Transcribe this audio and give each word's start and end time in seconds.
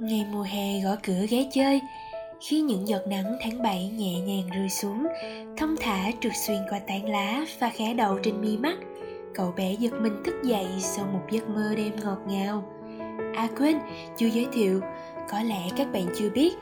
Ngày 0.00 0.26
mùa 0.32 0.42
hè 0.42 0.80
gõ 0.80 0.96
cửa 1.02 1.26
ghé 1.30 1.48
chơi 1.52 1.80
Khi 2.40 2.60
những 2.60 2.88
giọt 2.88 3.06
nắng 3.06 3.36
tháng 3.40 3.62
7 3.62 3.90
nhẹ 3.96 4.20
nhàng 4.20 4.50
rơi 4.50 4.68
xuống 4.68 5.06
Thông 5.56 5.76
thả 5.80 6.10
trượt 6.20 6.32
xuyên 6.46 6.58
qua 6.70 6.78
tán 6.78 7.08
lá 7.08 7.44
và 7.58 7.70
khẽ 7.70 7.94
đầu 7.94 8.18
trên 8.22 8.40
mi 8.40 8.56
mắt 8.56 8.78
Cậu 9.34 9.52
bé 9.56 9.72
giật 9.72 9.92
mình 10.00 10.22
thức 10.24 10.34
dậy 10.44 10.66
sau 10.78 11.06
một 11.12 11.20
giấc 11.30 11.48
mơ 11.48 11.74
đêm 11.76 11.92
ngọt 12.04 12.18
ngào. 12.28 12.64
À 13.34 13.48
quên, 13.58 13.76
chưa 14.16 14.26
giới 14.26 14.46
thiệu 14.52 14.80
Có 15.30 15.42
lẽ 15.42 15.68
các 15.76 15.92
bạn 15.92 16.06
chưa 16.18 16.30
biết 16.30 16.54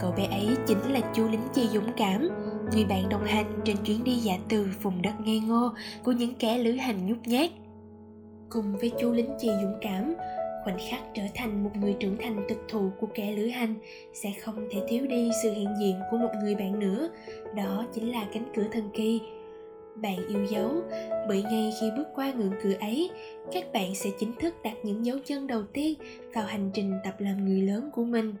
Cậu 0.00 0.12
bé 0.12 0.24
ấy 0.24 0.48
chính 0.66 0.92
là 0.92 1.00
chú 1.14 1.28
lính 1.28 1.48
chì 1.54 1.68
dũng 1.68 1.92
cảm 1.96 2.28
Người 2.72 2.84
bạn 2.84 3.08
đồng 3.08 3.24
hành 3.24 3.60
trên 3.64 3.76
chuyến 3.76 4.04
đi 4.04 4.14
giả 4.14 4.38
từ 4.48 4.68
vùng 4.82 5.02
đất 5.02 5.14
ngây 5.24 5.40
ngô 5.40 5.70
Của 6.04 6.12
những 6.12 6.34
kẻ 6.34 6.58
lữ 6.58 6.72
hành 6.72 7.06
nhút 7.06 7.18
nhát. 7.24 7.50
Cùng 8.50 8.76
với 8.78 8.92
chú 9.00 9.12
lính 9.12 9.30
chì 9.38 9.48
dũng 9.48 9.78
cảm 9.80 10.14
khoảnh 10.66 10.78
khắc 10.90 11.00
trở 11.14 11.22
thành 11.34 11.64
một 11.64 11.70
người 11.80 11.96
trưởng 12.00 12.16
thành 12.16 12.44
thực 12.48 12.58
thụ 12.68 12.90
của 13.00 13.06
kẻ 13.14 13.32
lữ 13.32 13.46
hành, 13.46 13.74
sẽ 14.12 14.32
không 14.40 14.68
thể 14.70 14.80
thiếu 14.88 15.06
đi 15.06 15.30
sự 15.42 15.52
hiện 15.52 15.68
diện 15.80 16.00
của 16.10 16.16
một 16.16 16.30
người 16.42 16.54
bạn 16.54 16.78
nữa. 16.78 17.08
Đó 17.54 17.86
chính 17.94 18.12
là 18.12 18.28
cánh 18.32 18.44
cửa 18.56 18.64
thần 18.72 18.90
kỳ. 18.94 19.20
Bạn 19.96 20.28
yêu 20.28 20.44
dấu, 20.50 20.70
bởi 21.28 21.42
ngay 21.42 21.72
khi 21.80 21.90
bước 21.96 22.08
qua 22.14 22.32
ngưỡng 22.32 22.52
cửa 22.62 22.74
ấy, 22.80 23.10
các 23.52 23.72
bạn 23.72 23.94
sẽ 23.94 24.10
chính 24.18 24.32
thức 24.40 24.54
đặt 24.62 24.74
những 24.82 25.06
dấu 25.06 25.18
chân 25.24 25.46
đầu 25.46 25.62
tiên 25.62 25.98
vào 26.34 26.44
hành 26.44 26.70
trình 26.74 26.92
tập 27.04 27.14
làm 27.18 27.44
người 27.44 27.62
lớn 27.62 27.90
của 27.92 28.04
mình. 28.04 28.34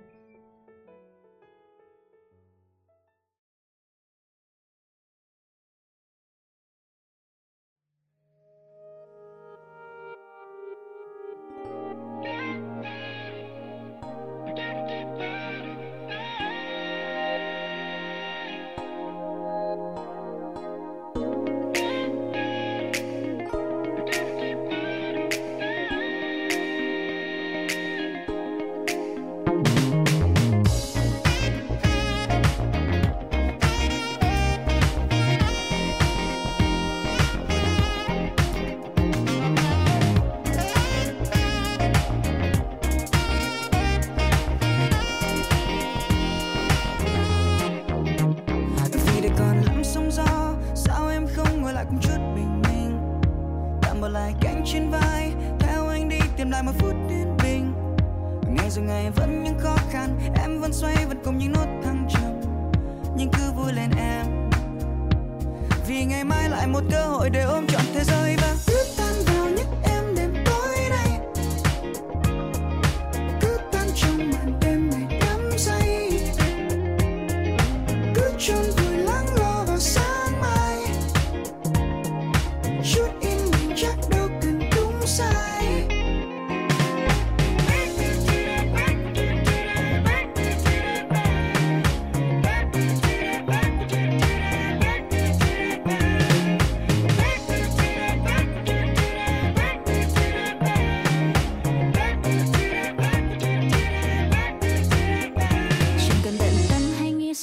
ngày 66.04 66.24
mai 66.24 66.48
lại 66.48 66.66
một 66.66 66.82
cơ 66.90 67.06
hội 67.06 67.30
để 67.30 67.42
ôm 67.42 67.66
trọn 67.66 67.82
thế 67.94 68.04
giới 68.04 68.36
và 68.36 68.54
biết 68.66 68.95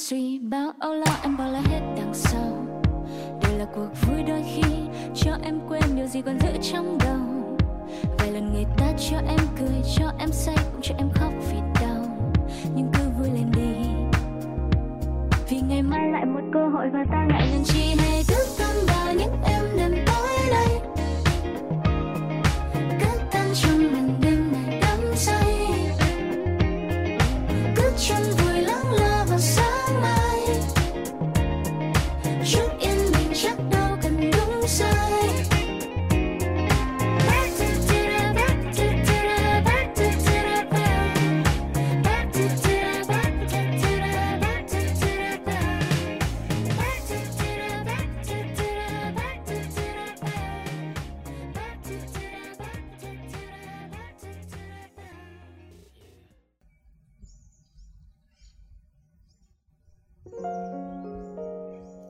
suy 0.08 0.38
bao 0.38 0.72
âu 0.78 0.94
lo 0.94 1.12
em 1.22 1.36
bỏ 1.36 1.44
lại 1.46 1.62
hết 1.70 1.80
đằng 1.96 2.14
sau. 2.14 2.66
Đây 3.42 3.58
là 3.58 3.64
cuộc 3.74 3.88
vui 4.06 4.22
đôi 4.22 4.42
khi, 4.54 4.70
cho 5.14 5.30
em 5.42 5.60
quên 5.68 5.82
điều 5.96 6.06
gì 6.06 6.22
còn 6.22 6.40
giữ 6.40 6.48
trong 6.72 6.98
đầu. 7.04 7.56
Vài 8.18 8.32
lần 8.32 8.52
người 8.52 8.64
ta 8.76 8.86
cho 9.10 9.16
em 9.28 9.38
cười, 9.58 9.82
cho 9.96 10.12
em 10.18 10.28
say, 10.32 10.56
cũng 10.72 10.80
cho 10.82 10.94
em 10.98 11.08
khóc 11.14 11.32
vì 11.50 11.56
đau. 11.80 12.30
Nhưng 12.74 12.90
cứ 12.94 13.02
vui 13.18 13.28
lên 13.34 13.50
đi. 13.56 13.86
Vì 15.48 15.60
ngày 15.68 15.82
mai 15.82 16.10
lại 16.12 16.24
một 16.24 16.42
cơ 16.52 16.68
hội 16.68 16.86
và 16.92 17.04
ta 17.12 17.26
ngại 17.28 17.48
ngần 17.52 17.64
chi 17.64 17.94
hay 17.98 18.22
cứ 18.28 18.34
tâm 18.58 18.76
vào 18.86 19.14
những 19.14 19.42
em 19.44 19.62
đêm 19.76 20.04
tối 20.06 20.28
đây. 20.50 20.80
Cứ 23.00 23.06
tâm 23.32 23.46
trong 23.54 23.78
mình. 23.78 24.03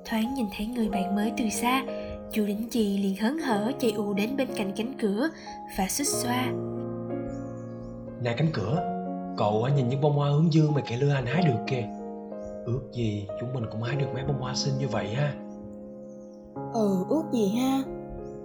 Thoáng 0.05 0.35
nhìn 0.35 0.47
thấy 0.57 0.67
người 0.67 0.89
bạn 0.89 1.15
mới 1.15 1.33
từ 1.37 1.45
xa. 1.49 1.83
Chú 2.33 2.45
lính 2.45 2.69
chì 2.71 2.99
liền 2.99 3.17
hớn 3.17 3.39
hở 3.39 3.73
chạy 3.79 3.93
ù 3.93 4.13
đến 4.13 4.37
bên 4.37 4.49
cạnh 4.57 4.73
cánh 4.77 4.93
cửa 5.01 5.29
và 5.79 5.87
xích 5.89 6.07
xoa. 6.07 6.53
Nè 8.23 8.35
cánh 8.37 8.51
cửa 8.53 8.91
cậu 9.37 9.69
nhìn 9.77 9.89
những 9.89 10.01
bông 10.01 10.17
hoa 10.17 10.31
hướng 10.31 10.53
dương 10.53 10.75
mà 10.75 10.81
kẻ 10.81 10.97
lưa 10.97 11.15
anh 11.15 11.27
hái 11.27 11.43
được 11.43 11.59
kìa. 11.67 11.85
Ước 12.67 12.81
gì 12.93 13.27
chúng 13.41 13.55
mình 13.55 13.65
cũng 13.73 13.83
hái 13.83 13.97
được 13.97 14.07
mấy 14.15 14.25
bông 14.25 14.41
hoa 14.41 14.55
xinh 14.55 14.75
như 14.79 14.89
vậy 14.89 15.09
ha. 15.15 15.33
Ừ 16.75 17.05
ước 17.09 17.23
gì 17.33 17.49
ha. 17.57 17.83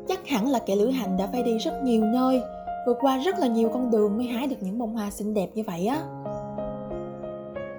Chắc 0.08 0.28
hẳn 0.28 0.48
là 0.48 0.60
kẻ 0.60 0.76
lữ 0.76 0.90
hành 0.90 1.18
đã 1.18 1.28
phải 1.32 1.44
đi 1.44 1.58
rất 1.58 1.74
nhiều 1.84 2.04
nơi 2.04 2.42
vượt 2.86 2.98
qua 3.02 3.18
rất 3.18 3.40
là 3.40 3.48
nhiều 3.48 3.70
con 3.74 3.92
đường 3.92 4.18
mới 4.18 4.26
hái 4.26 4.48
được 4.48 4.56
những 4.62 4.80
bông 4.80 4.94
hoa 4.94 5.12
xinh 5.12 5.34
đẹp 5.34 5.50
như 5.54 5.64
vậy 5.68 5.88
á. 5.88 6.00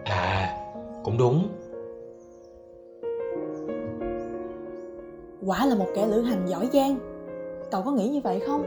À 0.04 0.56
cũng 1.02 1.18
đúng 1.18 1.48
quả 5.50 5.66
là 5.66 5.74
một 5.74 5.86
kẻ 5.94 6.06
lữ 6.06 6.20
hành 6.20 6.46
giỏi 6.48 6.68
giang. 6.72 6.98
Cậu 7.70 7.82
có 7.82 7.92
nghĩ 7.92 8.08
như 8.08 8.20
vậy 8.20 8.40
không? 8.46 8.62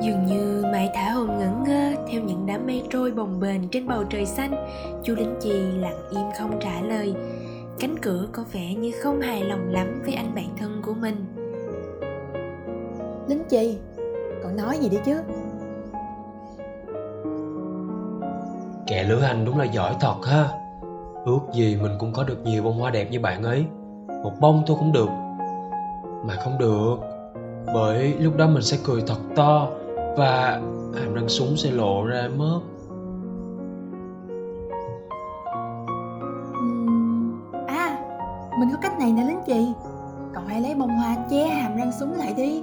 Dường 0.00 0.26
như 0.26 0.64
mãi 0.72 0.90
thả 0.94 1.10
hồn 1.10 1.38
ngẩn 1.38 1.64
ngơ 1.64 2.02
theo 2.08 2.22
những 2.22 2.46
đám 2.46 2.66
mây 2.66 2.82
trôi 2.90 3.10
bồng 3.10 3.40
bềnh 3.40 3.68
trên 3.68 3.88
bầu 3.88 4.04
trời 4.04 4.26
xanh 4.26 4.68
chú 5.02 5.14
lính 5.14 5.34
chì 5.40 5.52
lặng 5.52 6.08
im 6.10 6.26
không 6.38 6.58
trả 6.60 6.80
lời. 6.80 7.14
Cánh 7.78 7.98
cửa 8.02 8.26
có 8.32 8.44
vẻ 8.52 8.74
như 8.74 8.92
không 9.02 9.20
hài 9.20 9.44
lòng 9.44 9.72
lắm 9.72 10.02
với 10.04 10.14
anh 10.14 10.34
bạn 10.34 10.48
thân 10.58 10.82
của 10.82 10.94
mình. 10.94 11.24
Lính 13.28 13.42
chì 13.48 13.78
cậu 14.42 14.52
nói 14.52 14.78
gì 14.78 14.88
đi 14.88 14.98
chứ 15.04 15.16
Kẻ 18.86 19.04
lữ 19.04 19.20
hành 19.20 19.44
đúng 19.44 19.58
là 19.58 19.64
giỏi 19.64 19.96
thật 20.00 20.16
ha. 20.26 20.48
Ước 21.24 21.40
gì 21.52 21.78
mình 21.82 21.92
cũng 21.98 22.12
có 22.12 22.24
được 22.24 22.38
nhiều 22.44 22.62
bông 22.62 22.78
hoa 22.78 22.90
đẹp 22.90 23.10
như 23.10 23.20
bạn 23.20 23.42
ấy. 23.42 23.64
Một 24.22 24.32
bông 24.40 24.62
thôi 24.66 24.76
cũng 24.80 24.92
được. 24.92 25.08
Mà 26.24 26.34
không 26.34 26.58
được, 26.58 26.96
Bởi 27.74 28.14
lúc 28.18 28.36
đó 28.36 28.46
mình 28.46 28.62
sẽ 28.62 28.78
cười 28.84 29.02
thật 29.06 29.18
to 29.36 29.68
Và 30.16 30.60
hàm 30.94 31.14
răng 31.14 31.28
súng 31.28 31.56
sẽ 31.56 31.70
lộ 31.70 32.04
ra 32.04 32.28
mất 32.36 32.60
À 37.66 37.98
Mình 38.58 38.68
có 38.72 38.78
cách 38.82 38.98
này 38.98 39.12
nè 39.12 39.24
lính 39.24 39.40
chị. 39.46 39.72
Cậu 40.34 40.42
hãy 40.46 40.60
lấy 40.60 40.74
bông 40.74 40.96
hoa 40.96 41.16
che 41.30 41.46
hàm 41.46 41.76
răng 41.76 41.92
súng 42.00 42.12
lại 42.12 42.34
đi. 42.36 42.62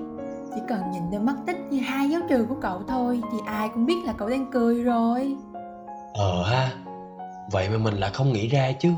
Chỉ 0.56 0.62
cần 0.68 0.92
nhìn 0.92 1.04
đôi 1.12 1.22
mắt 1.22 1.36
tích 1.46 1.58
như 1.70 1.80
hai 1.80 2.10
dấu 2.10 2.22
trừ 2.30 2.46
của 2.50 2.56
cậu 2.62 2.82
thôi 2.88 3.22
Thì 3.32 3.38
ai 3.46 3.70
cũng 3.74 3.86
biết 3.86 4.06
là 4.06 4.14
cậu 4.14 4.30
đang 4.30 4.52
cười 4.52 4.84
rồi. 4.84 5.38
Ờ 6.14 6.44
ha 6.44 6.72
Vậy 7.52 7.70
mà 7.70 7.78
mình 7.78 7.94
lại 7.94 8.12
không 8.14 8.34
nghĩ 8.34 8.48
ra 8.48 8.72
chứ. 8.80 8.94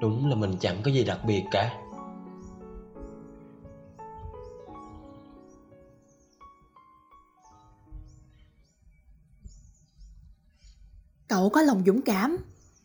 Đúng 0.00 0.28
là 0.28 0.34
mình 0.34 0.56
chẳng 0.60 0.76
có 0.84 0.90
gì 0.90 1.04
đặc 1.04 1.18
biệt 1.26 1.44
cả. 1.50 1.74
Cậu 11.28 11.50
có 11.50 11.62
lòng 11.62 11.82
dũng 11.86 12.02
cảm 12.02 12.36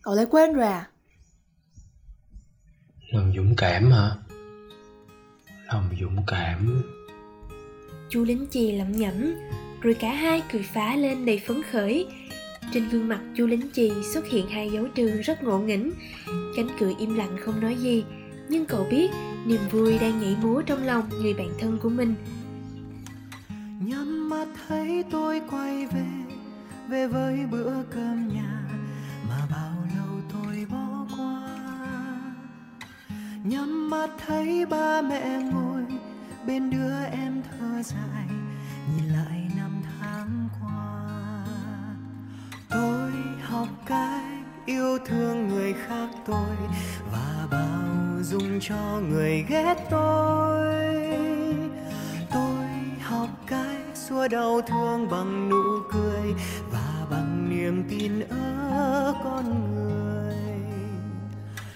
Cậu 0.01 0.15
lại 0.15 0.25
quên 0.25 0.53
rồi 0.53 0.65
à? 0.67 0.89
Lòng 3.11 3.33
dũng 3.35 3.55
cảm 3.57 3.91
hả? 3.91 4.15
Lòng 5.67 5.89
dũng 6.01 6.23
cảm. 6.27 6.83
Chú 8.09 8.23
lính 8.23 8.47
chì 8.51 8.71
lẩm 8.71 8.91
nhẩm 8.91 9.35
rồi 9.85 9.93
cả 9.93 10.13
hai 10.13 10.43
cười 10.51 10.63
phá 10.63 10.95
lên 10.95 11.25
đầy 11.25 11.41
phấn 11.47 11.63
khởi. 11.71 12.07
Trên 12.73 12.89
gương 12.89 13.07
mặt 13.07 13.19
chú 13.35 13.47
lính 13.47 13.69
chì 13.73 13.91
xuất 14.13 14.27
hiện 14.27 14.47
hai 14.47 14.69
dấu 14.69 14.87
trừ 14.87 15.21
rất 15.21 15.43
ngộ 15.43 15.59
nghĩnh. 15.59 15.91
Cánh 16.55 16.67
cửa 16.79 16.91
im 16.99 17.15
lặng 17.15 17.37
không 17.41 17.61
nói 17.61 17.75
gì. 17.75 18.03
Nhưng 18.49 18.65
cậu 18.65 18.87
biết, 18.91 19.11
niềm 19.45 19.59
vui 19.71 19.97
đang 19.97 20.21
nhảy 20.21 20.35
múa 20.41 20.61
trong 20.61 20.85
lòng 20.85 21.09
người 21.09 21.33
bạn 21.33 21.49
thân 21.59 21.77
của 21.81 21.89
mình. 21.89 22.15
Nhắm 23.79 24.29
mắt 24.29 24.47
thấy 24.67 25.03
tôi 25.11 25.41
quay 25.51 25.85
về 25.85 26.05
về 26.87 27.07
với 27.07 27.39
bữa 27.51 27.73
cơm 27.91 28.27
nhà, 28.27 28.69
mà 29.29 29.47
bao 29.51 29.87
lâu 29.97 30.21
tôi 30.33 30.65
bỏ 30.71 31.07
qua. 31.17 31.49
Nhắm 33.43 33.89
mắt 33.89 34.09
thấy 34.27 34.65
ba 34.65 35.01
mẹ 35.01 35.41
ngồi, 35.53 35.81
bên 36.47 36.69
đứa 36.69 37.03
em 37.11 37.41
thơ 37.49 37.83
dài. 37.83 38.34
Tôi 46.25 46.55
và 47.11 47.47
bao 47.51 48.23
dung 48.23 48.59
cho 48.61 49.01
người 49.09 49.45
ghét 49.49 49.75
tôi. 49.89 50.75
Tôi 52.33 52.67
học 53.01 53.29
cách 53.47 53.85
xua 53.93 54.27
đau 54.27 54.61
thương 54.61 55.09
bằng 55.09 55.49
nụ 55.49 55.79
cười 55.91 56.33
và 56.71 57.05
bằng 57.11 57.49
niềm 57.49 57.83
tin 57.89 58.19
ở 58.29 59.13
con 59.23 59.75
người. 59.75 60.35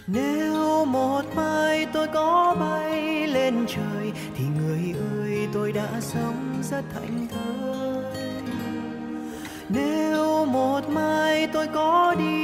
Nếu 0.07 0.85
một 0.85 1.21
mai 1.35 1.87
tôi 1.93 2.07
có 2.07 2.55
bay 2.59 3.27
lên 3.27 3.65
trời, 3.67 4.11
thì 4.35 4.43
người 4.59 4.95
ơi, 5.19 5.47
tôi 5.53 5.71
đã 5.71 5.89
sống 5.99 6.53
rất 6.63 6.83
thành 6.93 7.27
thơi. 7.31 8.03
Nếu 9.69 10.45
một 10.45 10.89
mai 10.89 11.47
tôi 11.53 11.67
có 11.67 12.15
đi 12.19 12.38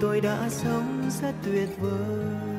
tôi 0.00 0.20
đã 0.20 0.48
sống 0.50 1.10
rất 1.22 1.32
tuyệt 1.44 1.68
vời. 1.80 2.57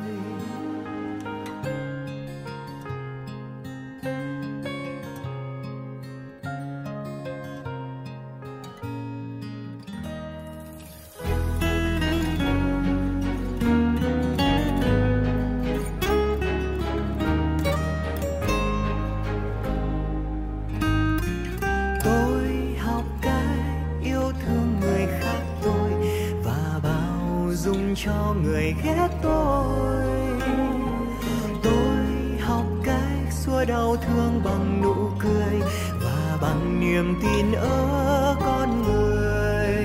Thương 34.30 34.44
bằng 34.44 34.82
nụ 34.82 35.10
cười 35.20 35.60
và 36.04 36.38
bằng 36.42 36.80
niềm 36.80 37.16
tin 37.22 37.52
ở 37.52 38.36
con 38.40 38.84
người. 38.84 39.76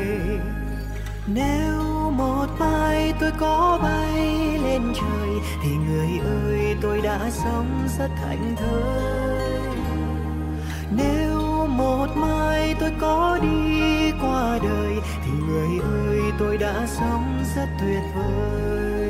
Nếu 1.27 2.11
một 2.11 2.47
mai 2.59 3.15
tôi 3.21 3.31
có 3.41 3.79
bay 3.83 4.59
lên 4.65 4.83
trời 4.95 5.29
thì 5.63 5.71
người 5.71 6.19
ơi, 6.19 6.77
tôi 6.83 7.01
đã 7.01 7.31
sống 7.31 7.89
rất 7.99 8.11
thành 8.17 8.57
thơi. 8.57 9.61
Nếu 10.91 11.67
một 11.67 12.07
mai 12.15 12.75
tôi 12.81 12.93
có 13.01 13.39
đi 13.43 14.13
qua 14.21 14.59
đời 14.63 14.97
thì 15.25 15.31
người 15.49 15.79
ơi, 15.79 16.19
tôi 16.39 16.59
đã 16.59 16.87
sống 16.87 17.45
rất 17.57 17.67
tuyệt 17.81 18.03
vời. 18.15 19.04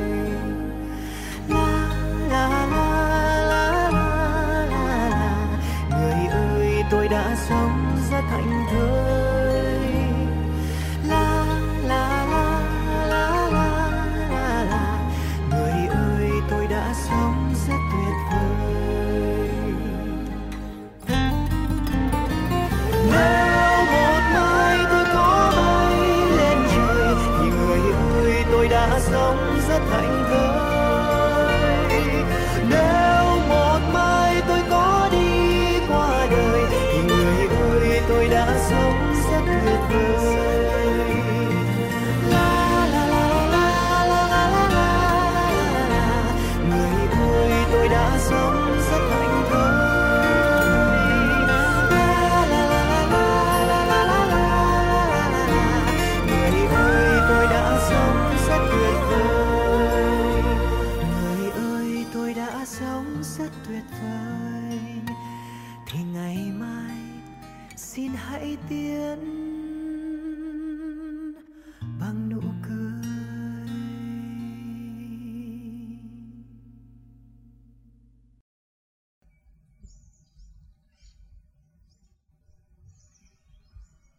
Tôi 6.91 7.07
đã 7.07 7.35
sống. 7.49 7.84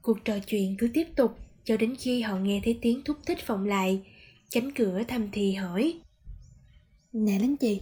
Cuộc 0.07 0.25
trò 0.25 0.39
chuyện 0.39 0.77
cứ 0.79 0.91
tiếp 0.95 1.07
tục 1.17 1.39
cho 1.65 1.77
đến 1.77 1.95
khi 1.99 2.23
họ 2.23 2.37
nghe 2.37 2.61
thấy 2.65 2.79
tiếng 2.83 3.05
thúc 3.05 3.17
thích 3.27 3.47
vọng 3.47 3.65
lại. 3.65 4.03
Cánh 4.51 4.71
cửa 4.75 5.03
thầm 5.09 5.29
thì 5.33 5.55
hỏi. 5.55 6.01
Nè 7.13 7.39
lính 7.39 7.57
chì 7.61 7.81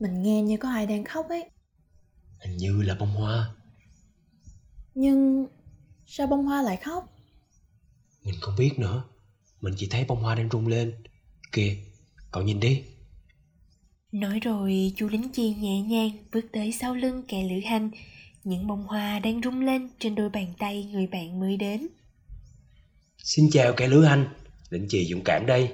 Mình 0.00 0.22
nghe 0.22 0.42
như 0.42 0.56
có 0.56 0.68
ai 0.68 0.86
đang 0.86 1.04
khóc 1.04 1.26
ấy. 1.28 1.44
Hình 2.44 2.56
như 2.56 2.82
là 2.82 2.96
bông 3.00 3.08
hoa. 3.08 3.54
Nhưng 4.94 5.46
sao 6.06 6.26
bông 6.26 6.44
hoa 6.44 6.62
lại 6.62 6.76
khóc? 6.76 7.04
Mình 8.24 8.34
không 8.40 8.54
biết 8.58 8.78
nữa. 8.78 9.04
Mình 9.60 9.74
chỉ 9.76 9.88
thấy 9.90 10.04
bông 10.04 10.22
hoa 10.22 10.34
đang 10.34 10.48
rung 10.50 10.66
lên. 10.66 10.94
Kìa, 11.52 11.76
cậu 12.32 12.42
nhìn 12.42 12.60
đi. 12.60 12.84
Nói 14.12 14.40
rồi 14.40 14.92
chú 14.96 15.08
lính 15.08 15.28
chi 15.32 15.54
nhẹ 15.54 15.80
nhàng 15.80 16.10
bước 16.32 16.44
tới 16.52 16.72
sau 16.72 16.94
lưng 16.94 17.22
kẻ 17.28 17.48
lữ 17.48 17.60
hành 17.64 17.90
Những 18.46 18.66
bông 18.66 18.82
hoa 18.86 19.18
đang 19.18 19.40
rung 19.44 19.60
lên 19.60 19.88
trên 19.98 20.14
đôi 20.14 20.28
bàn 20.28 20.52
tay 20.58 20.84
người 20.84 21.06
bạn 21.06 21.40
mới 21.40 21.56
đến. 21.56 21.88
Xin 23.18 23.50
chào 23.50 23.72
kẻ 23.76 23.88
lữ 23.88 24.04
hành 24.04 24.28
Định 24.70 24.86
chì 24.88 25.08
dũng 25.10 25.24
cảm 25.24 25.46
đây. 25.46 25.72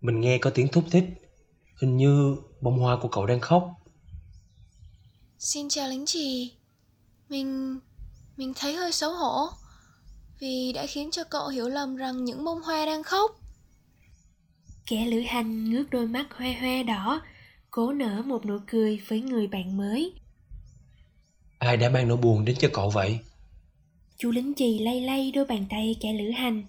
Mình 0.00 0.20
nghe 0.20 0.38
có 0.38 0.50
tiếng 0.50 0.68
thúc 0.68 0.84
thích 0.90 1.04
Hình 1.80 1.96
như 1.96 2.36
bông 2.60 2.78
hoa 2.78 2.98
của 3.02 3.08
cậu 3.08 3.26
đang 3.26 3.40
khóc. 3.40 3.70
Xin 5.38 5.68
chào 5.68 5.88
lính 5.88 6.06
trì 6.06 6.52
Mình... 7.28 7.78
mình 8.36 8.52
thấy 8.56 8.74
hơi 8.74 8.92
xấu 8.92 9.14
hổ 9.14 9.48
Vì 10.40 10.72
đã 10.72 10.86
khiến 10.86 11.10
cho 11.10 11.24
cậu 11.24 11.48
hiểu 11.48 11.68
lầm 11.68 11.96
rằng 11.96 12.24
những 12.24 12.44
bông 12.44 12.62
hoa 12.62 12.86
đang 12.86 13.02
khóc. 13.02 13.30
Kẻ 14.86 15.06
lữ 15.06 15.20
hành 15.20 15.70
ngước 15.70 15.90
đôi 15.90 16.06
mắt 16.06 16.26
hoe 16.30 16.52
hoe 16.52 16.82
đỏ 16.82 17.22
cố 17.70 17.92
nở 17.92 18.22
một 18.26 18.46
nụ 18.46 18.58
cười 18.66 19.00
với 19.08 19.20
người 19.20 19.46
bạn 19.46 19.76
mới 19.76 20.14
ai 21.60 21.76
đã 21.76 21.88
mang 21.88 22.08
nỗi 22.08 22.16
buồn 22.16 22.44
đến 22.44 22.56
cho 22.58 22.68
cậu 22.72 22.90
vậy 22.90 23.18
chú 24.18 24.30
lính 24.30 24.52
chì 24.56 24.78
lay 24.78 25.00
lay 25.00 25.32
đôi 25.34 25.44
bàn 25.44 25.66
tay 25.70 25.96
kẻ 26.00 26.12
lữ 26.12 26.30
hành 26.30 26.62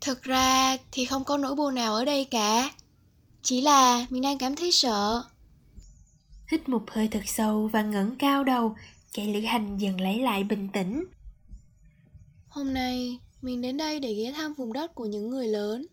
Thực 0.00 0.22
ra 0.22 0.76
thì 0.92 1.04
không 1.04 1.24
có 1.24 1.36
nỗi 1.36 1.54
buồn 1.54 1.74
nào 1.74 1.94
ở 1.94 2.04
đây 2.04 2.24
cả. 2.24 2.70
Chỉ 3.42 3.60
là 3.60 4.06
mình 4.10 4.22
đang 4.22 4.38
cảm 4.38 4.56
thấy 4.56 4.72
sợ. 4.72 5.22
hít 6.50 6.68
một 6.68 6.90
hơi 6.90 7.08
thật 7.08 7.22
sâu 7.26 7.68
và 7.72 7.82
ngẩng 7.82 8.16
cao 8.18 8.44
đầu 8.44 8.76
kẻ 9.14 9.26
lữ 9.26 9.40
hành 9.40 9.78
dần 9.78 10.00
lấy 10.00 10.18
lại 10.18 10.44
bình 10.44 10.68
tĩnh 10.72 11.04
Hôm 12.48 12.74
nay 12.74 13.18
mình 13.42 13.62
đến 13.62 13.76
đây 13.76 14.00
để 14.00 14.14
ghé 14.14 14.32
thăm 14.32 14.54
vùng 14.54 14.72
đất 14.72 14.94
của 14.94 15.06
những 15.06 15.30
người 15.30 15.48
lớn. 15.48 15.86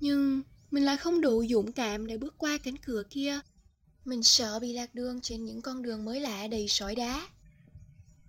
Nhưng 0.00 0.42
mình 0.70 0.84
lại 0.84 0.96
không 0.96 1.20
đủ 1.20 1.44
dũng 1.50 1.72
cảm 1.72 2.06
để 2.06 2.18
bước 2.18 2.34
qua 2.38 2.58
cánh 2.64 2.76
cửa 2.76 3.02
kia. 3.10 3.40
Mình 4.06 4.22
sợ 4.22 4.58
bị 4.58 4.72
lạc 4.72 4.94
đường 4.94 5.20
trên 5.20 5.44
những 5.44 5.62
con 5.62 5.82
đường 5.82 6.04
mới 6.04 6.20
lạ 6.20 6.46
đầy 6.46 6.68
sỏi 6.68 6.94
đá. 6.94 7.26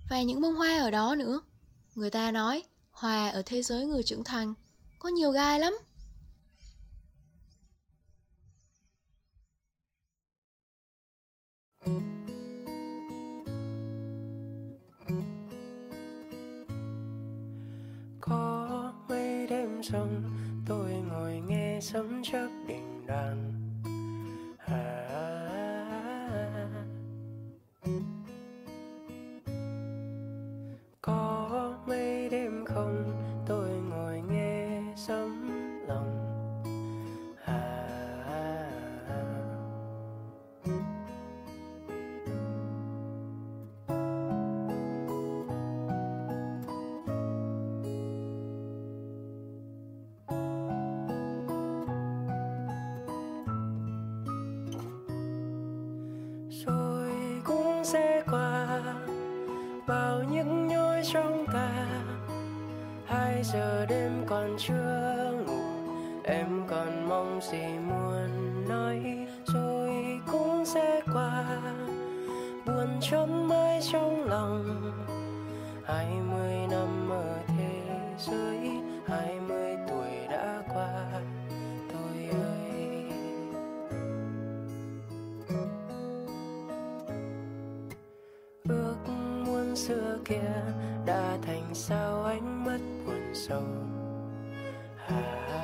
Và 0.10 0.22
những 0.22 0.42
bông 0.42 0.56
hoa 0.56 0.78
ở 0.80 0.92
đó 0.92 1.16
nữa. 1.16 1.42
Người 1.96 2.10
ta 2.10 2.32
nói 2.32 2.64
hoa 2.92 3.30
ở 3.30 3.42
thế 3.46 3.62
giới 3.62 3.86
người 3.86 4.04
trưởng 4.04 4.24
thành 4.24 4.54
có 5.00 5.10
nhiều 5.10 5.32
gai 5.32 5.60
lắm. 5.60 5.78
có 18.22 18.94
mấy 19.10 19.48
đêm 19.48 19.84
xong, 19.84 20.24
tôi 20.68 20.92
ngồi 20.92 21.42
nghe 21.48 21.80
sấm 21.82 22.24
chớp 22.24 22.50
đình 22.68 23.08
đàn 23.08 23.57
rồi 56.68 57.12
cũng 57.44 57.84
sẽ 57.84 58.24
qua. 58.32 58.68
Bao 59.88 60.24
những 60.32 60.68
nhói 60.68 61.02
trong 61.14 61.46
ta 61.54 61.70
hai 63.06 63.44
giờ 63.44 63.86
đêm 63.86 64.12
còn 64.28 64.56
chưa 64.58 65.34
ngủ, 65.48 65.64
em 66.24 66.48
còn 66.68 67.10
mong 67.10 67.40
gì 67.52 67.64
muốn 67.90 68.30
nói 68.70 69.28
rồi 69.46 70.20
cũng 70.32 70.66
sẽ 70.66 71.02
qua. 71.14 71.46
Buồn 72.66 72.88
chốn 73.02 73.48
mãi 73.50 73.80
trong 73.92 74.24
lòng, 74.30 74.92
hai 75.86 76.08
mươi 76.32 76.54
năm 76.72 76.87
xưa 89.88 90.18
kia 90.26 90.62
đã 91.06 91.38
thành 91.42 91.70
sao 91.74 92.24
ánh 92.24 92.66
mắt 92.66 92.80
buồn 93.06 93.34
sầu. 93.34 93.64
À, 95.08 95.57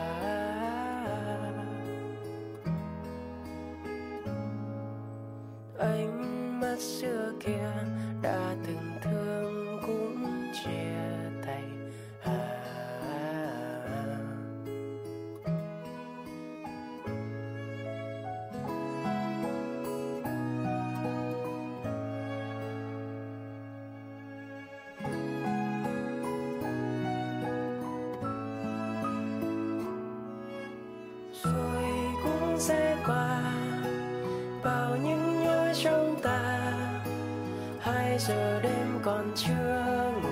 hai 38.14 38.20
giờ 38.20 38.60
đêm 38.62 39.00
còn 39.04 39.32
chưa 39.36 40.12
ngủ, 40.24 40.30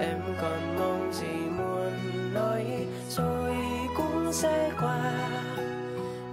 em 0.00 0.20
còn 0.42 0.76
mong 0.78 1.12
gì 1.12 1.36
muốn 1.58 1.92
nói, 2.34 2.86
rồi 3.10 3.54
cũng 3.96 4.32
sẽ 4.32 4.70
qua. 4.80 5.12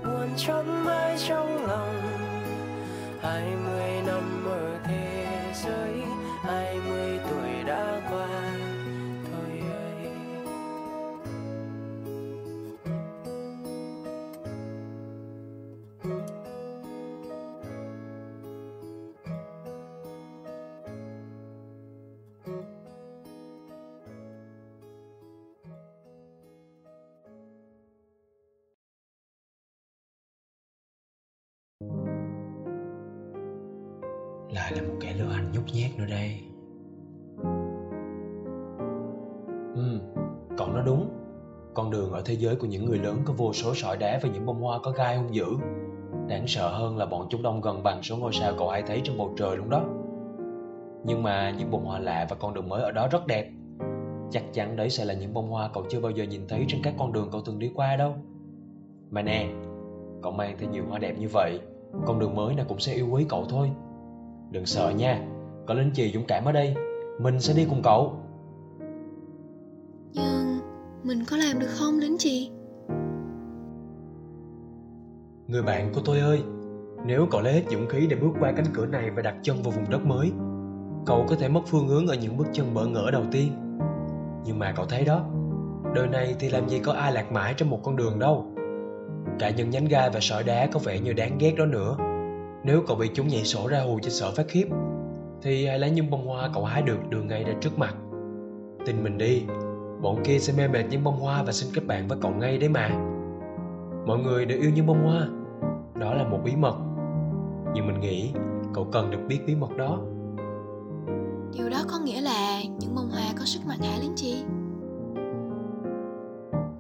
Buồn 0.04 0.30
trong 0.38 0.86
mãi 0.86 1.18
trong 1.28 1.63
lại 34.54 34.72
là 34.76 34.82
một 34.82 34.94
kẻ 35.02 35.14
lừa 35.20 35.30
hành 35.30 35.52
nhút 35.52 35.64
nhát 35.74 35.92
nữa 35.98 36.06
đây. 36.10 36.40
Ừ 39.76 40.00
cậu 40.58 40.68
nói 40.68 40.84
đúng. 40.86 41.10
Con 41.74 41.92
đường 41.92 42.12
ở 42.12 42.22
thế 42.26 42.34
giới 42.34 42.56
của 42.56 42.68
những 42.68 42.86
người 42.86 43.00
lớn 43.00 43.18
có 43.26 43.34
vô 43.38 43.54
số 43.54 43.74
sỏi 43.76 43.98
đá 43.98 44.20
và 44.24 44.30
những 44.30 44.46
bông 44.46 44.62
hoa 44.62 44.80
có 44.84 44.92
gai 44.92 45.18
hung 45.18 45.36
dữ. 45.36 45.46
Đáng 46.28 46.48
sợ 46.48 46.70
hơn 46.70 46.98
là 46.98 47.06
bọn 47.06 47.28
chúng 47.30 47.44
đông 47.44 47.62
gần 47.62 47.84
bằng 47.84 48.04
số 48.04 48.18
ngôi 48.18 48.34
sao 48.34 48.54
cậu 48.58 48.70
hay 48.70 48.84
thấy 48.88 49.02
trên 49.04 49.18
bầu 49.18 49.34
trời 49.38 49.58
luôn 49.58 49.70
đó. 49.70 49.84
Nhưng 51.06 51.24
mà 51.24 51.52
những 51.58 51.72
bông 51.72 51.86
hoa 51.86 52.00
lạ 52.00 52.28
và 52.30 52.36
con 52.36 52.54
đường 52.54 52.70
mới 52.70 52.82
ở 52.82 52.92
đó 52.92 53.08
rất 53.12 53.28
đẹp. 53.28 53.52
Chắc 54.32 54.44
chắn 54.54 54.76
đấy 54.76 54.90
sẽ 54.90 55.06
là 55.06 55.14
những 55.14 55.34
bông 55.34 55.50
hoa 55.50 55.70
cậu 55.74 55.84
chưa 55.90 56.00
bao 56.00 56.12
giờ 56.12 56.24
nhìn 56.24 56.48
thấy 56.48 56.66
trên 56.68 56.82
các 56.84 56.94
con 57.00 57.14
đường 57.14 57.30
cậu 57.32 57.42
từng 57.46 57.60
đi 57.60 57.72
qua 57.76 57.96
đâu. 57.96 58.16
Mà 59.12 59.22
nè, 59.22 59.50
cậu 60.22 60.32
mang 60.32 60.58
theo 60.60 60.70
nhiều 60.70 60.84
hoa 60.90 61.00
đẹp 61.00 61.16
như 61.20 61.28
vậy, 61.34 61.60
con 62.06 62.20
đường 62.20 62.36
mới 62.36 62.56
nào 62.56 62.66
cũng 62.70 62.80
sẽ 62.80 62.94
yêu 62.94 63.08
quý 63.12 63.26
cậu 63.30 63.46
thôi 63.50 63.72
đừng 64.54 64.66
sợ 64.66 64.90
nha 64.90 65.22
có 65.68 65.74
lính 65.74 65.92
chì 65.94 66.12
dũng 66.14 66.26
cảm 66.28 66.46
ở 66.46 66.52
đây 66.52 66.76
mình 67.20 67.40
sẽ 67.40 67.54
đi 67.54 67.66
cùng 67.70 67.82
cậu. 67.84 68.20
Nhưng 70.14 70.60
mình 71.04 71.24
có 71.32 71.38
làm 71.38 71.60
được 71.60 71.70
không 71.70 72.00
lính 72.00 72.16
chị? 72.20 72.52
người 75.48 75.64
bạn 75.64 75.92
của 75.94 76.02
tôi 76.06 76.20
ơi 76.20 76.44
nếu 77.06 77.28
cậu 77.32 77.42
lấy 77.42 77.54
hết 77.54 77.64
dũng 77.72 77.88
khí 77.90 78.08
để 78.10 78.16
bước 78.16 78.32
qua 78.40 78.52
cánh 78.52 78.66
cửa 78.74 78.86
này 78.86 79.12
và 79.12 79.22
đặt 79.22 79.36
chân 79.42 79.58
vào 79.64 79.72
vùng 79.72 79.90
đất 79.90 80.06
mới 80.06 80.32
cậu 81.06 81.26
có 81.30 81.36
thể 81.36 81.48
mất 81.48 81.62
phương 81.68 81.88
hướng 81.88 82.08
ở 82.08 82.16
những 82.16 82.38
bước 82.38 82.48
chân 82.54 82.74
bỡ 82.74 82.86
ngỡ 82.86 83.12
đầu 83.12 83.24
tiên. 83.32 83.52
Nhưng 84.46 84.60
mà 84.60 84.74
cậu 84.76 84.86
thấy 84.86 85.06
đó 85.06 85.26
đời 85.96 86.08
này 86.08 86.36
thì 86.40 86.50
làm 86.50 86.70
gì 86.70 86.80
có 86.80 86.94
ai 86.94 87.14
lạc 87.14 87.32
mãi 87.32 87.54
trên 87.58 87.70
một 87.70 87.80
con 87.84 87.96
đường 87.96 88.20
đâu. 88.20 88.46
Cả 89.40 89.50
những 89.50 89.70
nhánh 89.70 89.86
gai 89.86 90.10
và 90.10 90.20
sỏi 90.20 90.44
đá 90.44 90.68
có 90.74 90.80
vẻ 90.80 91.00
như 91.00 91.14
đáng 91.14 91.38
ghét 91.38 91.54
đó 91.58 91.66
nữa 91.66 91.98
nếu 92.64 92.84
cậu 92.88 92.98
bị 92.98 93.10
chúng 93.14 93.28
nhảy 93.28 93.44
sổ 93.44 93.68
ra 93.68 93.82
hù 93.82 94.00
cho 94.00 94.10
sợ 94.10 94.32
phát 94.36 94.46
khiếp 94.48 94.68
thì 95.42 95.66
hãy 95.66 95.80
lấy 95.80 95.92
những 95.92 96.10
bông 96.10 96.28
hoa 96.28 96.50
cậu 96.54 96.66
hái 96.66 96.82
được 96.82 97.10
đưa 97.10 97.22
ngay 97.22 97.44
ra 97.44 97.54
trước 97.62 97.80
mặt. 97.80 97.96
Tin 98.86 99.04
mình 99.04 99.18
đi 99.18 99.44
bọn 100.02 100.24
kia 100.24 100.40
sẽ 100.40 100.54
mê 100.58 100.68
mệt 100.68 100.84
những 100.90 101.04
bông 101.04 101.20
hoa 101.20 101.44
và 101.44 101.52
xin 101.52 101.70
kết 101.76 101.82
bạn 101.88 102.08
với 102.08 102.18
cậu 102.22 102.32
ngay 102.32 102.58
đấy 102.58 102.70
mà. 102.70 102.90
Mọi 104.06 104.20
người 104.20 104.46
đều 104.46 104.62
yêu 104.62 104.72
những 104.76 104.86
bông 104.86 105.04
hoa. 105.04 105.28
Đó 106.00 106.14
là 106.14 106.24
một 106.24 106.40
bí 106.44 106.56
mật. 106.56 106.76
Nhưng 107.74 107.88
mình 107.88 108.00
nghĩ 108.00 108.32
cậu 108.74 108.88
cần 108.92 109.12
được 109.12 109.20
biết 109.28 109.40
bí 109.48 109.56
mật 109.56 109.78
đó. 109.78 110.00
Điều 111.58 111.70
đó 111.70 111.84
có 111.92 112.00
nghĩa 112.00 112.22
là 112.22 112.62
những 112.80 112.96
bông 112.96 113.10
hoa 113.10 113.24
có 113.40 113.46
sức 113.46 113.60
mạnh 113.68 113.80
hả 113.82 113.98
lính 114.02 114.14
chị? 114.16 114.44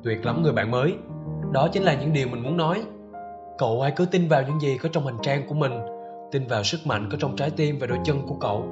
tuyệt 0.04 0.25
lắm 0.25 0.42
người 0.42 0.54
bạn 0.54 0.72
mới. 0.72 0.96
Đó 1.52 1.68
chính 1.74 1.84
là 1.84 2.02
những 2.02 2.13
điều 2.13 2.28
mình 2.28 2.44
muốn 2.44 2.58
nói 2.58 2.86
cậu 3.58 3.82
hãy 3.82 3.94
cứ 3.96 4.06
tin 4.06 4.28
vào 4.28 4.44
những 4.48 4.62
gì 4.62 4.78
có 4.78 4.90
trong 4.92 5.06
hành 5.06 5.18
trang 5.22 5.48
của 5.48 5.56
mình, 5.56 5.72
tin 6.32 6.48
vào 6.48 6.64
sức 6.64 6.78
mạnh 6.86 7.10
có 7.12 7.18
trong 7.20 7.36
trái 7.36 7.50
tim 7.50 7.80
và 7.80 7.88
đôi 7.88 7.98
chân 8.06 8.18
của 8.28 8.36
cậu. 8.36 8.66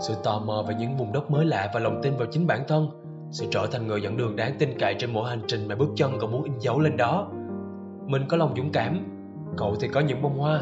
Sự 0.00 0.14
tò 0.24 0.38
mò 0.38 0.64
về 0.68 0.74
những 0.78 0.96
vùng 0.96 1.12
đất 1.12 1.30
mới 1.30 1.44
lạ 1.44 1.70
và 1.74 1.80
lòng 1.80 2.00
tin 2.02 2.16
vào 2.16 2.28
chính 2.32 2.46
bản 2.46 2.60
thân 2.68 2.88
sẽ 3.30 3.46
trở 3.50 3.66
thành 3.72 3.86
người 3.86 4.02
dẫn 4.02 4.16
đường 4.16 4.36
đáng 4.36 4.56
tin 4.58 4.78
cậy 4.78 4.94
trên 4.98 5.12
mỗi 5.12 5.30
hành 5.30 5.42
trình 5.48 5.68
mà 5.68 5.74
bước 5.74 5.88
chân 5.96 6.12
cậu 6.20 6.30
muốn 6.30 6.42
in 6.42 6.52
dấu 6.60 6.80
lên 6.80 6.96
đó. 6.96 7.28
Mình 8.06 8.22
có 8.28 8.36
lòng 8.36 8.54
dũng 8.56 8.72
cảm, 8.72 9.06
cậu 9.56 9.76
thì 9.80 9.88
có 9.88 10.00
những 10.00 10.22
bông 10.22 10.38
hoa. 10.38 10.60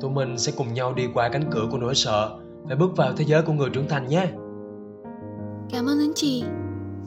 Tụi 0.00 0.10
mình 0.10 0.38
sẽ 0.38 0.52
cùng 0.56 0.74
nhau 0.74 0.94
đi 0.94 1.08
qua 1.14 1.28
cánh 1.28 1.50
cửa 1.50 1.68
của 1.70 1.78
nỗi 1.78 1.94
sợ 1.94 2.38
và 2.62 2.76
bước 2.76 2.96
vào 2.96 3.12
thế 3.16 3.24
giới 3.24 3.42
của 3.42 3.52
người 3.52 3.70
trưởng 3.70 3.88
thành 3.88 4.08
nhé. 4.08 4.26
Cảm 5.70 5.86
ơn 5.86 5.98
anh 5.98 6.12
chị. 6.14 6.44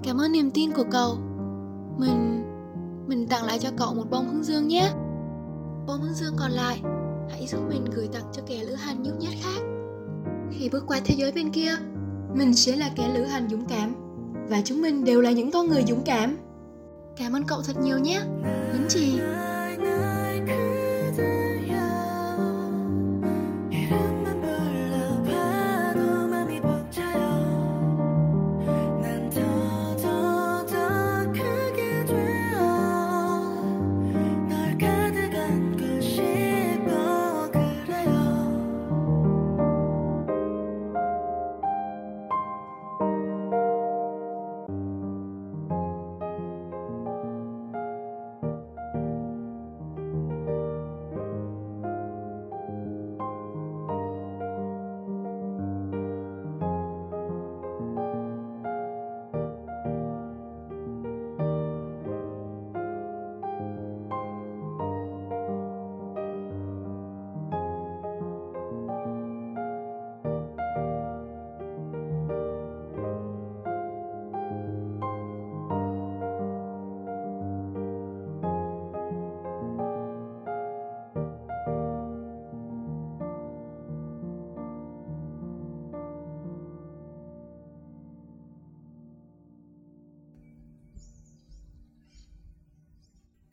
Cảm 0.03 0.17
ơn 0.17 0.31
niềm 0.31 0.51
tin 0.51 0.71
của 0.71 0.85
cậu. 0.91 1.15
Mình... 1.97 2.43
Mình 3.07 3.27
tặng 3.27 3.45
lại 3.45 3.59
cho 3.59 3.69
cậu 3.77 3.93
một 3.93 4.03
bông 4.09 4.27
hướng 4.27 4.43
dương 4.43 4.67
nhé. 4.67 4.89
Bốn 5.87 6.01
hướng 6.01 6.13
dương 6.13 6.35
còn 6.37 6.51
lại. 6.51 6.81
Hãy 7.29 7.47
giúp 7.47 7.59
mình 7.69 7.85
gửi 7.85 8.07
tặng 8.13 8.31
cho 8.33 8.41
kẻ 8.47 8.63
lữ 8.63 8.73
hành 8.73 9.03
nhút 9.03 9.13
nhát 9.19 9.33
khác. 9.43 9.61
Khi 10.51 10.69
bước 10.69 10.83
qua 10.87 10.99
thế 11.05 11.15
giới 11.17 11.31
bên 11.31 11.51
kia, 11.51 11.75
Mình 12.35 12.53
sẽ 12.53 12.75
là 12.75 12.89
kẻ 12.95 13.09
lữ 13.13 13.23
hành 13.23 13.49
dũng 13.49 13.65
cảm. 13.65 13.95
Và 14.49 14.61
chúng 14.65 14.81
mình 14.81 15.05
đều 15.05 15.21
là 15.21 15.31
những 15.31 15.51
con 15.51 15.67
người 15.67 15.83
dũng 15.87 16.01
cảm. 16.05 16.37
Cảm 17.17 17.33
ơn 17.33 17.43
cậu 17.43 17.61
thật 17.61 17.73
nhiều 17.81 17.99
nhé. 17.99 18.21
Những 18.73 18.89
gì 18.89 19.19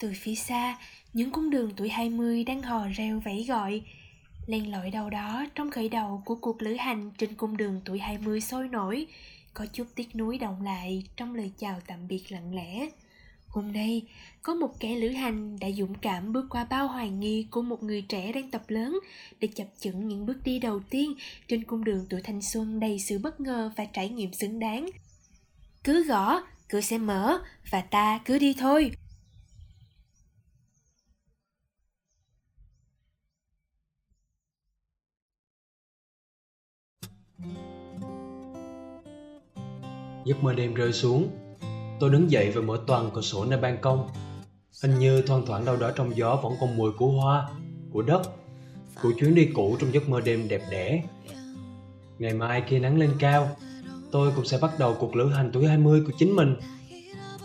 Từ 0.04 0.12
phía 0.14 0.34
xa, 0.34 0.78
những 1.12 1.30
cung 1.30 1.50
đường 1.50 1.70
tuổi 1.76 1.88
20 1.88 2.44
đang 2.44 2.62
hò 2.62 2.88
reo 2.88 3.20
vẫy 3.20 3.44
gọi. 3.48 3.82
Len 4.46 4.72
lỏi 4.72 4.90
đâu 4.90 5.10
đó 5.10 5.46
trong 5.54 5.70
khởi 5.70 5.88
đầu 5.88 6.22
của 6.24 6.34
cuộc 6.34 6.62
lữ 6.62 6.74
hành 6.74 7.10
trên 7.18 7.34
cung 7.34 7.56
đường 7.56 7.80
tuổi 7.84 7.98
20 7.98 8.40
sôi 8.40 8.68
nổi, 8.68 9.06
có 9.54 9.66
chút 9.66 9.86
tiếc 9.94 10.16
nuối 10.16 10.38
động 10.38 10.62
lại 10.62 11.04
trong 11.16 11.34
lời 11.34 11.50
chào 11.58 11.80
tạm 11.86 12.08
biệt 12.08 12.32
lặng 12.32 12.54
lẽ. 12.54 12.88
Hôm 13.48 13.72
nay, 13.72 14.02
có 14.42 14.54
một 14.54 14.80
kẻ 14.80 14.94
lữ 14.94 15.08
hành 15.08 15.58
đã 15.60 15.70
dũng 15.70 15.94
cảm 15.94 16.32
bước 16.32 16.46
qua 16.50 16.64
bao 16.70 16.88
hoài 16.88 17.10
nghi 17.10 17.46
của 17.50 17.62
một 17.62 17.82
người 17.82 18.02
trẻ 18.02 18.32
đang 18.32 18.50
tập 18.50 18.62
lớn 18.68 18.98
để 19.40 19.48
chập 19.54 19.66
chững 19.80 20.08
những 20.08 20.26
bước 20.26 20.44
đi 20.44 20.58
đầu 20.58 20.80
tiên 20.90 21.14
trên 21.48 21.64
cung 21.64 21.84
đường 21.84 22.06
tuổi 22.10 22.20
thanh 22.22 22.42
xuân 22.42 22.80
đầy 22.80 22.98
sự 22.98 23.18
bất 23.18 23.40
ngờ 23.40 23.70
và 23.76 23.84
trải 23.84 24.08
nghiệm 24.08 24.32
xứng 24.32 24.58
đáng. 24.58 24.86
Cứ 25.84 26.04
gõ, 26.04 26.42
cửa 26.68 26.80
sẽ 26.80 26.98
mở 26.98 27.38
và 27.70 27.80
ta 27.80 28.20
cứ 28.24 28.38
đi 28.38 28.54
thôi. 28.58 28.90
Giấc 40.24 40.42
mơ 40.42 40.52
đêm 40.52 40.74
rơi 40.74 40.92
xuống 40.92 41.28
Tôi 42.00 42.10
đứng 42.10 42.30
dậy 42.30 42.50
và 42.50 42.60
mở 42.60 42.80
toàn 42.86 43.10
cửa 43.14 43.20
sổ 43.20 43.44
nơi 43.44 43.60
ban 43.60 43.78
công. 43.80 44.08
Hình 44.82 44.98
như 44.98 45.22
thoang 45.22 45.46
thoảng 45.46 45.64
đâu 45.64 45.76
đó 45.76 45.90
trong 45.96 46.16
gió 46.16 46.40
vẫn 46.42 46.52
còn 46.60 46.76
mùi 46.76 46.92
của 46.92 47.06
hoa, 47.06 47.48
của 47.92 48.02
đất 48.02 48.22
Của 49.02 49.12
chuyến 49.20 49.34
đi 49.34 49.48
cũ 49.54 49.76
trong 49.80 49.94
giấc 49.94 50.08
mơ 50.08 50.20
đêm 50.20 50.48
đẹp 50.48 50.62
đẽ. 50.70 51.02
Ngày 52.18 52.34
mai 52.34 52.62
khi 52.66 52.78
nắng 52.78 52.98
lên 52.98 53.10
cao 53.18 53.56
Tôi 54.12 54.32
cũng 54.36 54.44
sẽ 54.44 54.58
bắt 54.58 54.78
đầu 54.78 54.96
cuộc 55.00 55.16
lữ 55.16 55.28
hành 55.28 55.50
tuổi 55.52 55.66
20 55.66 56.02
của 56.06 56.12
chính 56.18 56.36
mình. 56.36 56.56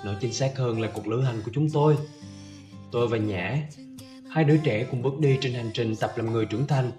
Nói 0.06 0.15
chính 0.21 0.34
xác 0.34 0.58
hơn 0.58 0.82
là 0.82 0.88
cuộc 0.93 1.08
lữ 1.08 1.21
hành 1.21 1.41
của 1.45 1.52
chúng 1.54 1.69
tôi. 1.69 1.97
Tôi 2.91 3.08
và 3.08 3.17
Nhã 3.17 3.67
Hai 4.30 4.43
đứa 4.43 4.58
trẻ 4.58 4.88
cùng 4.91 5.02
bước 5.02 5.19
đi 5.19 5.38
trên 5.41 5.54
hành 5.54 5.71
trình 5.73 5.95
tập 5.95 6.12
làm 6.15 6.32
người 6.32 6.45
trưởng 6.45 6.67
thành. 6.67 6.91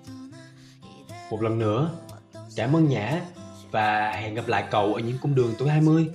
Một 1.30 1.42
lần 1.42 1.58
nữa 1.58 1.90
Cảm 2.56 2.76
ơn 2.76 2.88
Nhã 2.88 3.20
và 3.70 4.12
hẹn 4.12 4.34
gặp 4.34 4.48
lại 4.48 4.64
cậu 4.70 4.94
ở 4.94 5.00
những 5.00 5.18
cung 5.22 5.34
đường 5.34 5.54
tuổi 5.58 5.68
20. 5.68 6.06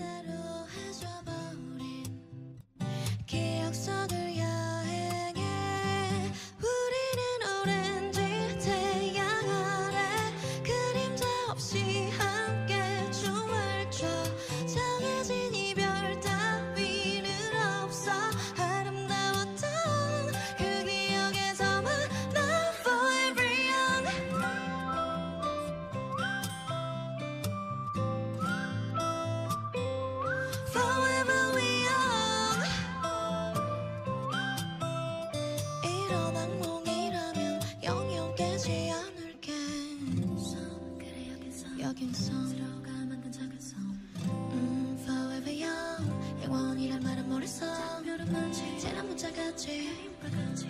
지난 48.86 49.08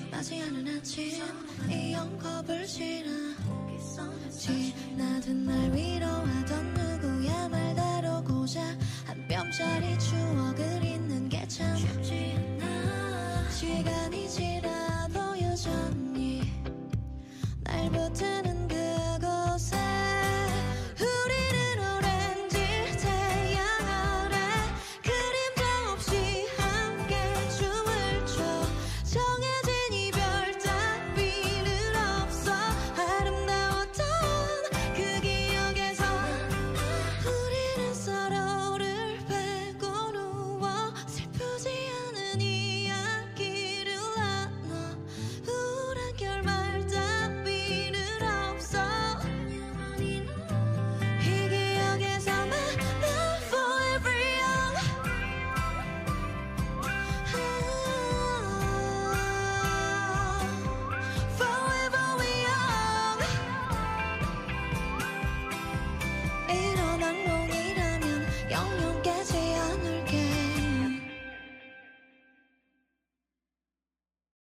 맞지 0.09 0.41
않은 0.41 0.77
아침 0.77 1.21
이 1.69 1.91
영겁을 1.91 2.65
지나. 2.65 3.35
지나든 4.31 5.45
날 5.45 5.73
위로하던 5.73 6.73
누구야 6.73 7.49
말 7.49 7.75
다루고자. 7.75 8.61
한 9.05 9.27
뼘짜리 9.27 9.84